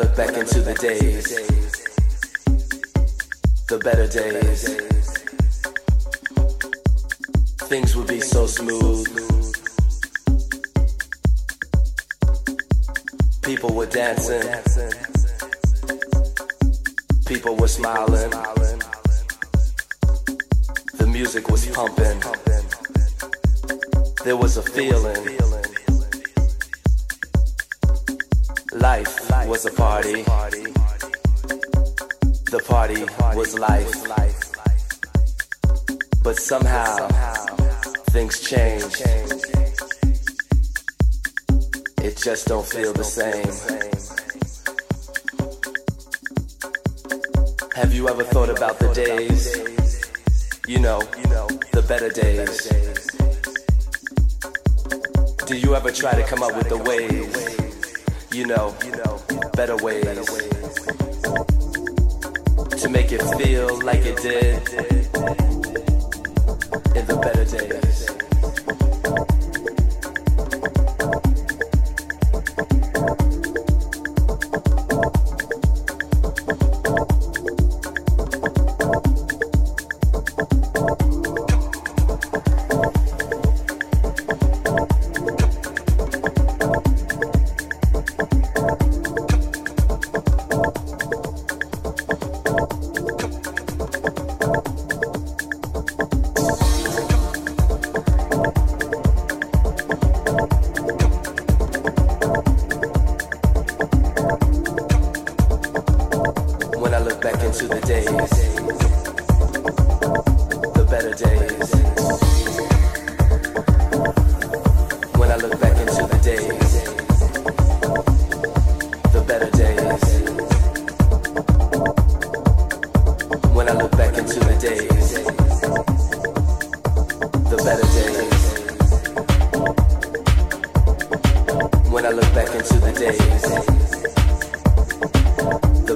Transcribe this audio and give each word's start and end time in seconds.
Look 0.00 0.16
back 0.16 0.34
into 0.34 0.62
the 0.62 0.72
days, 0.72 1.26
the 3.68 3.78
better 3.84 4.06
days, 4.06 4.64
things 7.68 7.94
would 7.94 8.08
be 8.08 8.18
so 8.18 8.46
smooth. 8.46 9.06
People 13.42 13.74
were 13.74 13.84
dancing, 13.84 14.40
people 17.26 17.56
were 17.56 17.68
smiling, 17.68 18.30
the 20.96 21.06
music 21.06 21.50
was 21.50 21.66
pumping, 21.66 22.22
there 24.24 24.38
was 24.38 24.56
a 24.56 24.62
feeling. 24.62 25.36
Life 28.72 29.29
was 29.46 29.66
a 29.66 29.70
party. 29.70 30.22
The 32.52 32.62
party 32.66 33.04
was 33.36 33.58
life. 33.58 33.92
But 36.22 36.36
somehow 36.36 37.08
things 38.10 38.40
change. 38.40 38.94
It 42.02 42.16
just 42.16 42.46
don't 42.48 42.66
feel 42.66 42.92
the 42.92 43.04
same. 43.04 43.52
Have 47.74 47.94
you 47.94 48.08
ever 48.08 48.24
thought 48.24 48.50
about 48.50 48.78
the 48.78 48.92
days? 48.94 49.54
You 50.66 50.80
know, 50.80 51.00
the 51.72 51.82
better 51.88 52.10
days. 52.10 52.68
Do 55.46 55.56
you 55.56 55.74
ever 55.74 55.90
try 55.90 56.14
to 56.14 56.22
come 56.24 56.42
up 56.42 56.56
with 56.56 56.68
the 56.68 56.78
ways? 56.78 57.50
you 58.32 58.46
know, 58.46 58.74
better 59.66 59.76
ways 59.84 60.24
to 62.80 62.88
make 62.88 63.12
it 63.12 63.20
feel 63.36 63.78
like 63.84 64.06
it 64.06 64.16
did 64.22 64.56
in 66.96 67.04
the 67.06 67.20
better 67.22 67.44
days. 67.44 67.89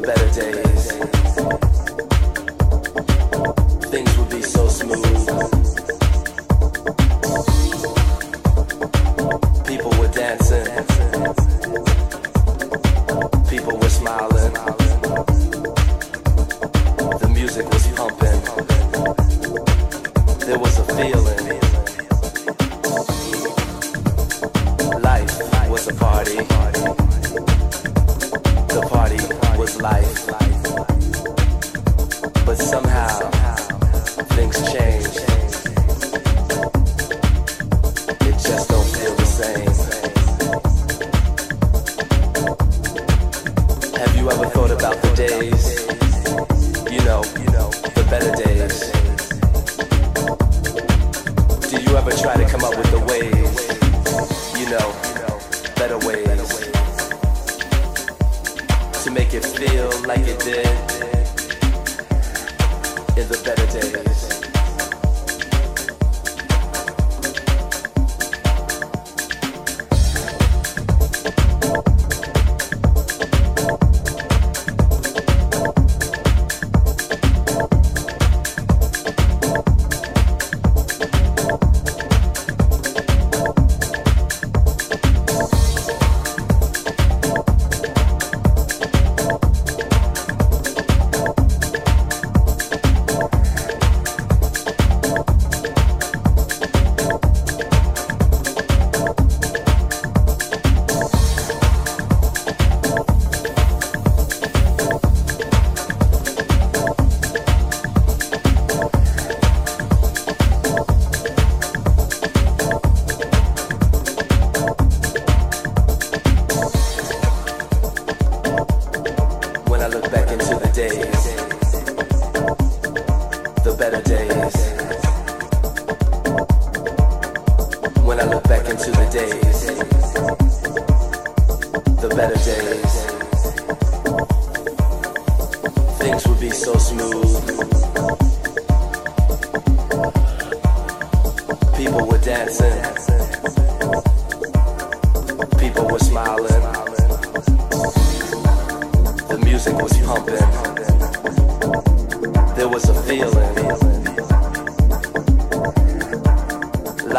better 0.06 0.30
day. 0.32 0.43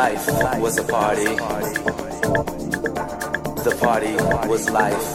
life 0.05 0.61
was 0.61 0.77
a 0.77 0.83
party. 0.83 1.35
The 3.65 3.73
party 3.81 4.13
was 4.47 4.69
life. 4.69 5.07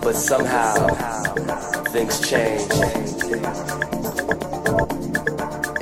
But 0.00 0.14
somehow 0.14 0.74
things 1.94 2.14
change. 2.30 2.72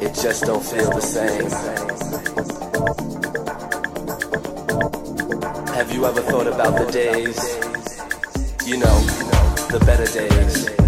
It 0.04 0.12
just 0.24 0.42
don't 0.48 0.64
feel 0.72 0.90
the 0.90 1.06
same. 1.16 1.50
Have 5.76 5.92
you 5.94 6.06
ever 6.06 6.22
thought 6.22 6.48
about 6.48 6.74
the 6.80 6.90
days? 6.90 7.38
You 8.66 8.78
know, 8.78 8.98
the 9.74 9.78
better 9.86 10.06
days 10.06 10.79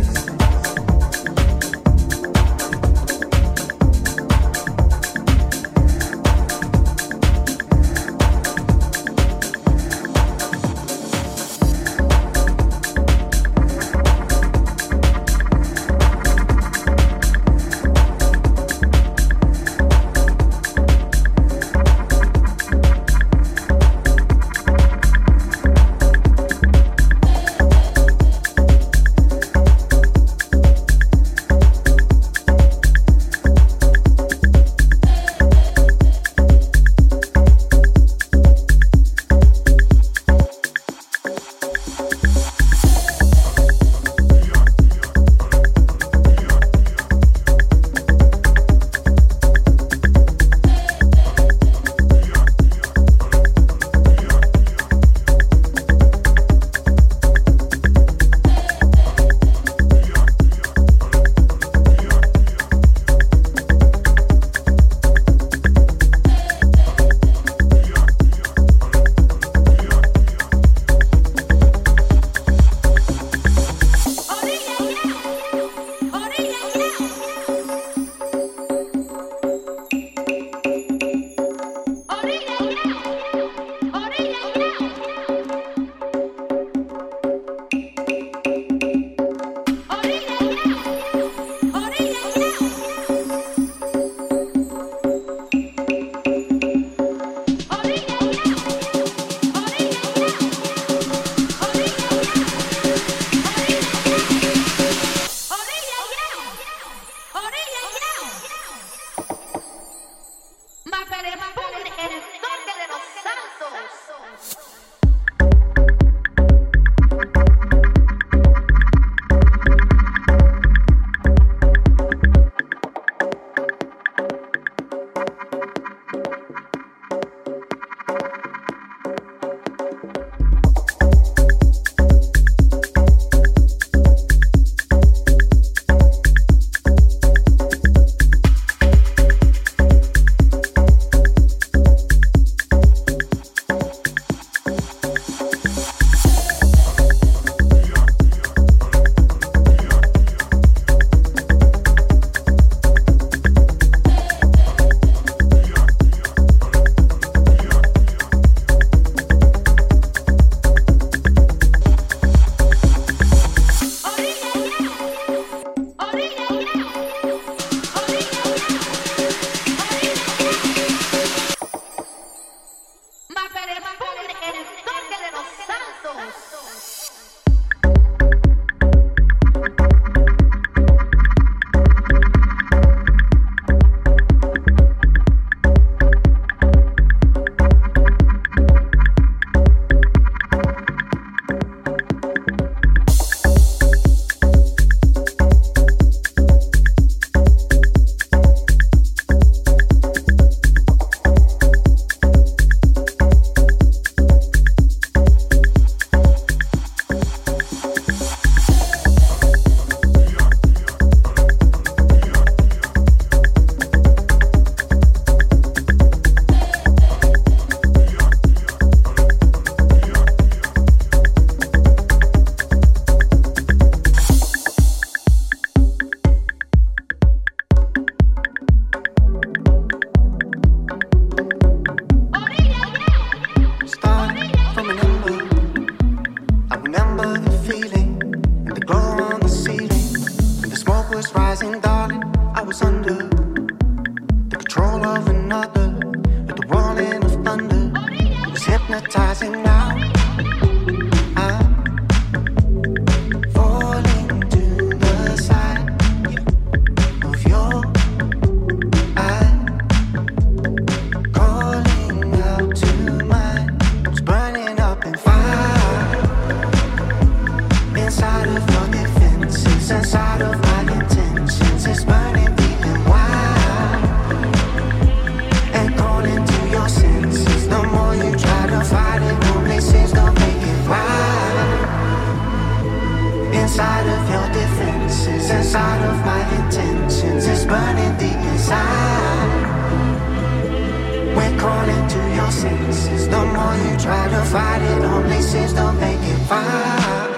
to 292.12 292.18
your 292.34 292.50
senses. 292.50 293.28
The 293.28 293.42
more 293.54 293.74
you 293.84 293.92
try 293.98 294.28
to 294.28 294.42
fight 294.52 294.82
it, 294.82 295.02
only 295.02 295.40
seems 295.40 295.72
to 295.72 295.92
make 295.92 296.22
it 296.32 296.40
fire. 296.50 297.30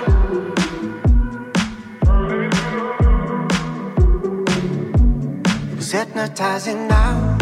It 5.71 5.77
was 5.77 5.93
hypnotizing 5.93 6.89
now. 6.89 7.39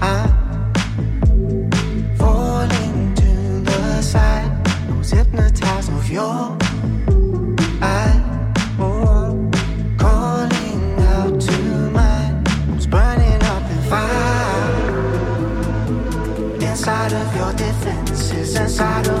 I'm 0.00 0.30
falling 2.16 3.14
to 3.20 3.30
the 3.70 4.02
side. 4.02 4.52
I 4.88 4.92
was 4.96 5.10
hypnotized 5.10 5.92
with 5.92 6.10
your. 6.10 6.63
inside 18.64 19.06
of 19.08 19.13